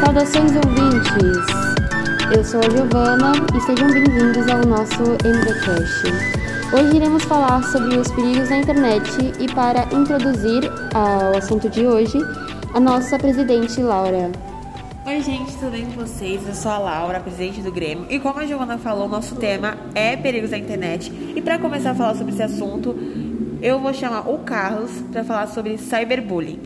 [0.00, 1.46] Saudações ouvintes!
[2.34, 6.06] Eu sou a Giovana e sejam bem-vindos ao nosso MDCast.
[6.72, 10.62] Hoje iremos falar sobre os perigos da internet e para introduzir
[10.94, 12.18] ao assunto de hoje,
[12.72, 14.32] a nossa presidente Laura.
[15.06, 16.48] Oi, gente, tudo bem com vocês?
[16.48, 20.16] Eu sou a Laura, presidente do Grêmio, e como a Giovana falou, nosso tema é
[20.16, 21.12] perigos da internet.
[21.36, 22.96] E para começar a falar sobre esse assunto,
[23.60, 26.58] eu vou chamar o Carlos para falar sobre cyberbullying.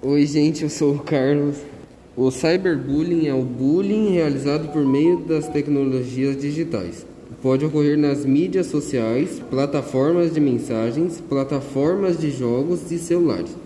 [0.00, 1.71] Oi, gente, eu sou o Carlos.
[2.14, 7.06] O cyberbullying é o bullying realizado por meio das tecnologias digitais.
[7.40, 13.56] Pode ocorrer nas mídias sociais, plataformas de mensagens, plataformas de jogos e celulares.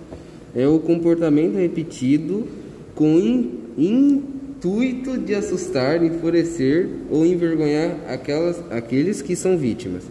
[0.55, 2.47] É o comportamento repetido
[2.95, 10.05] com in, intuito de assustar, enfurecer ou envergonhar aquelas, aqueles que são vítimas.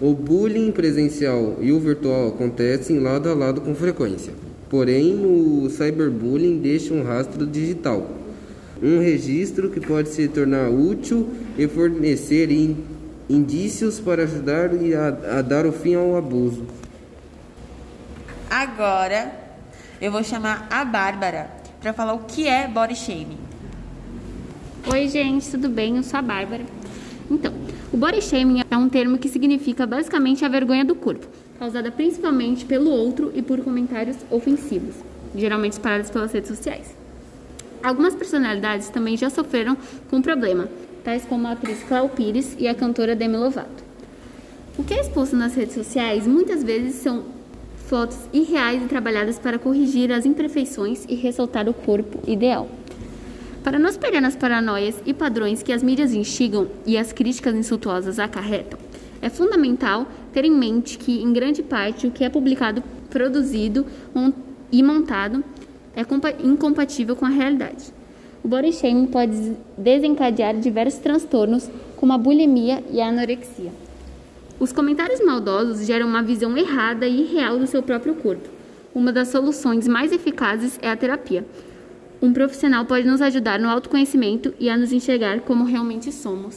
[0.00, 4.32] O bullying presencial e o virtual acontecem lado a lado com frequência.
[4.72, 8.10] Porém, o cyberbullying deixa um rastro digital,
[8.82, 12.82] um registro que pode se tornar útil e fornecer in,
[13.28, 16.66] indícios para ajudar a, a dar o fim ao abuso.
[18.48, 19.30] Agora,
[20.00, 23.40] eu vou chamar a Bárbara para falar o que é body shaming.
[24.90, 25.98] Oi, gente, tudo bem?
[25.98, 26.64] Eu sou a Bárbara.
[27.30, 27.52] Então,
[27.92, 31.26] o body shaming é um termo que significa basicamente a vergonha do corpo
[31.62, 34.96] causada principalmente pelo outro e por comentários ofensivos,
[35.32, 36.92] geralmente espalhados pelas redes sociais.
[37.80, 39.76] Algumas personalidades também já sofreram
[40.10, 40.68] com o problema,
[41.04, 43.84] tais como a atriz Clau Pires e a cantora Demi Lovato.
[44.76, 47.26] O que é exposto nas redes sociais muitas vezes são
[47.86, 52.68] fotos irreais e trabalhadas para corrigir as imperfeições e ressaltar o corpo ideal.
[53.62, 57.54] Para não se perder nas paranoias e padrões que as mídias instigam e as críticas
[57.54, 58.78] insultuosas acarretam,
[59.20, 63.86] é fundamental ter em mente que, em grande parte, o que é publicado, produzido
[64.72, 65.44] e montado
[65.94, 66.02] é
[66.44, 67.92] incompatível com a realidade.
[68.42, 73.70] O body shaming pode desencadear diversos transtornos, como a bulimia e a anorexia.
[74.58, 78.48] Os comentários maldosos geram uma visão errada e irreal do seu próprio corpo.
[78.92, 81.46] Uma das soluções mais eficazes é a terapia.
[82.22, 86.56] Um profissional pode nos ajudar no autoconhecimento e a nos enxergar como realmente somos.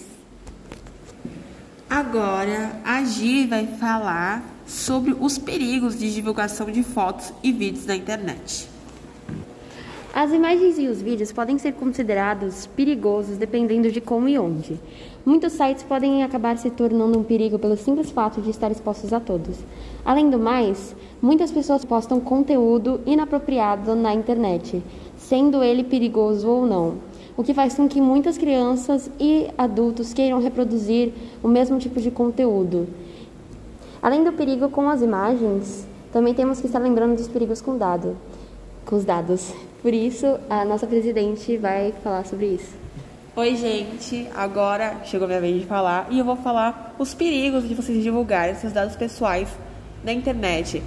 [1.90, 7.96] Agora, a Gi vai falar sobre os perigos de divulgação de fotos e vídeos na
[7.96, 8.76] internet.
[10.14, 14.80] As imagens e os vídeos podem ser considerados perigosos dependendo de como e onde.
[15.26, 19.20] Muitos sites podem acabar se tornando um perigo pelo simples fato de estar expostos a
[19.20, 19.58] todos.
[20.06, 24.82] Além do mais, muitas pessoas postam conteúdo inapropriado na internet,
[25.30, 30.42] sendo ele perigoso ou não o que faz com que muitas crianças e adultos queiram
[30.42, 31.12] reproduzir
[31.44, 32.88] o mesmo tipo de conteúdo.
[34.02, 38.16] Além do perigo com as imagens, também temos que estar lembrando dos perigos com, dado,
[38.86, 39.54] com os dados.
[39.82, 42.74] Por isso, a nossa presidente vai falar sobre isso.
[43.36, 44.30] Oi, gente.
[44.34, 48.02] Agora chegou a minha vez de falar e eu vou falar os perigos de vocês
[48.02, 49.50] divulgarem seus dados pessoais
[50.06, 50.82] na internet,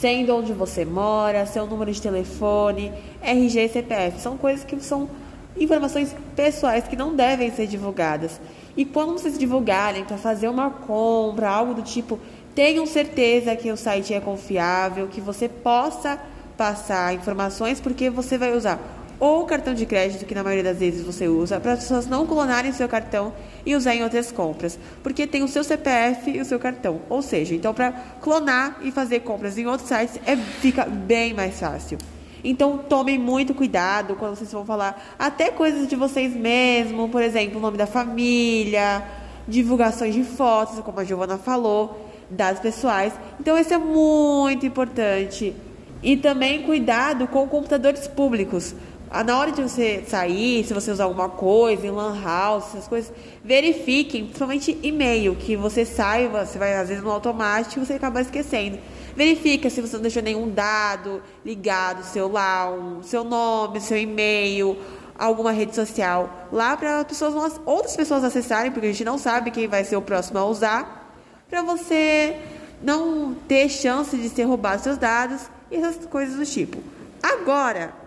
[0.00, 4.20] sendo onde você mora, seu número de telefone, RG e CPF.
[4.20, 5.08] São coisas que são
[5.56, 8.40] informações pessoais que não devem ser divulgadas.
[8.76, 12.18] E quando vocês divulgarem para fazer uma compra, algo do tipo,
[12.54, 16.18] tenham certeza que o site é confiável, que você possa
[16.56, 18.80] passar informações, porque você vai usar
[19.24, 22.06] ou o cartão de crédito, que na maioria das vezes você usa, para as pessoas
[22.06, 23.32] não clonarem seu cartão
[23.64, 27.00] e usar em outras compras, porque tem o seu CPF e o seu cartão.
[27.08, 31.58] Ou seja, então para clonar e fazer compras em outros sites é, fica bem mais
[31.58, 31.96] fácil.
[32.44, 37.56] Então tomem muito cuidado quando vocês vão falar até coisas de vocês mesmos, por exemplo,
[37.56, 39.02] o nome da família,
[39.48, 43.14] divulgações de fotos, como a Giovana falou, dados pessoais.
[43.40, 45.54] Então isso é muito importante.
[46.02, 48.74] E também cuidado com computadores públicos.
[49.16, 52.88] Ah, na hora de você sair, se você usar alguma coisa, em lan house, essas
[52.88, 53.12] coisas,
[53.44, 58.76] verifiquem, principalmente e-mail, que você saiba, você vai às vezes no automático você acaba esquecendo.
[59.14, 64.76] Verifica se você não deixou nenhum dado ligado, seu um, seu nome, seu e-mail,
[65.16, 69.68] alguma rede social lá para pessoas, outras pessoas acessarem, porque a gente não sabe quem
[69.68, 71.14] vai ser o próximo a usar,
[71.48, 72.36] para você
[72.82, 76.82] não ter chance de ser roubado seus dados e essas coisas do tipo.
[77.22, 78.02] Agora,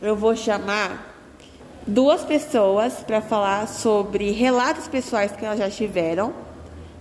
[0.00, 1.14] eu vou chamar
[1.86, 6.32] duas pessoas para falar sobre relatos pessoais que elas já tiveram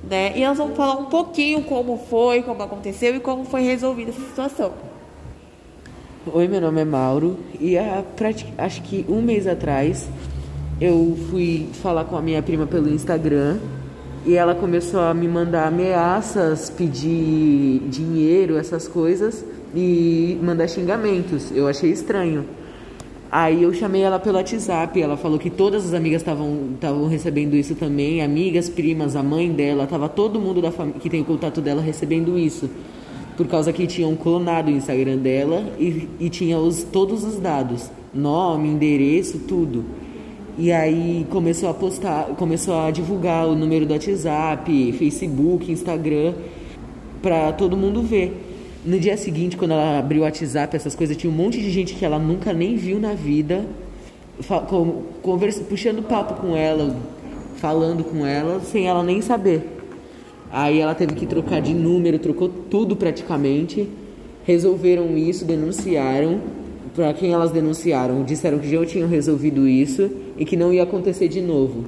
[0.03, 0.33] né?
[0.35, 4.21] E elas vão falar um pouquinho como foi, como aconteceu e como foi resolvida essa
[4.21, 4.73] situação.
[6.25, 8.03] Oi, meu nome é Mauro e há,
[8.57, 10.09] acho que um mês atrás
[10.79, 13.57] eu fui falar com a minha prima pelo Instagram
[14.25, 21.49] e ela começou a me mandar ameaças, pedir dinheiro, essas coisas e mandar xingamentos.
[21.51, 22.45] Eu achei estranho.
[23.29, 27.75] Aí eu chamei ela pelo WhatsApp, ela falou que todas as amigas estavam recebendo isso
[27.75, 32.39] também, amigas, primas, a mãe dela, tava todo mundo da que tem contato dela recebendo
[32.39, 32.69] isso.
[33.35, 37.91] Por causa que tinham clonado o Instagram dela e, e tinha os, todos os dados,
[38.13, 39.83] nome, endereço, tudo.
[40.57, 46.33] E aí começou a postar, começou a divulgar o número do WhatsApp, Facebook, Instagram,
[47.21, 48.46] para todo mundo ver.
[48.87, 51.93] No dia seguinte, quando ela abriu o WhatsApp, essas coisas, tinha um monte de gente
[51.93, 53.65] que ela nunca nem viu na vida,
[55.21, 56.95] conversa, puxando papo com ela,
[57.57, 59.61] falando com ela, sem ela nem saber.
[60.49, 63.89] Aí ela teve que trocar de número, trocou tudo praticamente.
[64.45, 66.39] Resolveram isso, denunciaram.
[66.95, 71.27] Para quem elas denunciaram, disseram que já tinham resolvido isso e que não ia acontecer
[71.27, 71.83] de novo.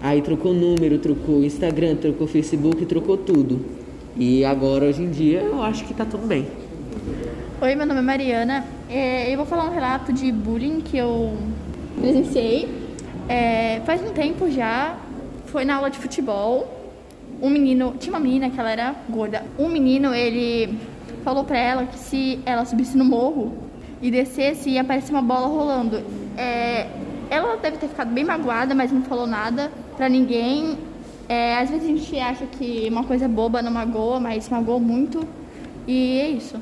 [0.00, 3.85] Aí trocou número, trocou Instagram, trocou Facebook, trocou tudo.
[4.18, 6.48] E agora, hoje em dia, eu acho que tá tudo bem.
[7.60, 8.64] Oi, meu nome é Mariana.
[8.88, 11.36] É, eu vou falar um relato de bullying que eu
[12.00, 12.66] presenciei.
[13.28, 14.96] É, faz um tempo já,
[15.44, 16.66] foi na aula de futebol.
[17.42, 19.44] Um menino, tinha uma menina que ela era gorda.
[19.58, 20.78] Um menino, ele
[21.22, 23.52] falou pra ela que se ela subisse no morro
[24.00, 26.00] e descesse, ia aparecer uma bola rolando.
[26.38, 26.86] É,
[27.28, 30.78] ela deve ter ficado bem magoada, mas não falou nada pra ninguém.
[31.28, 35.26] É, às vezes a gente acha que uma coisa boba não magoa, mas magoa muito.
[35.86, 36.60] E é isso.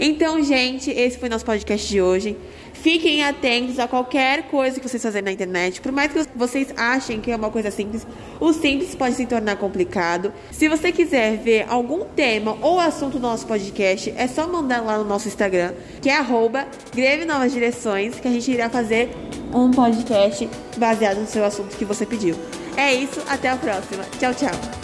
[0.00, 2.36] Então, gente, esse foi nosso podcast de hoje.
[2.72, 5.80] Fiquem atentos a qualquer coisa que vocês fazerem na internet.
[5.80, 8.06] Por mais que vocês achem que é uma coisa simples,
[8.38, 10.32] o simples pode se tornar complicado.
[10.52, 14.96] Se você quiser ver algum tema ou assunto do nosso podcast, é só mandar lá
[14.96, 16.18] no nosso Instagram, que é
[16.94, 19.10] Greve Novas Direções, que a gente irá fazer
[19.52, 22.36] um podcast baseado no seu assunto que você pediu.
[22.78, 24.04] É isso, até a próxima.
[24.20, 24.77] Tchau, tchau.